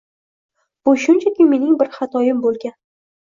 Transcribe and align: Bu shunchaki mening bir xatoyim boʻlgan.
Bu 0.87 0.93
shunchaki 1.03 1.47
mening 1.51 1.75
bir 1.83 1.93
xatoyim 1.99 2.41
boʻlgan. 2.47 2.75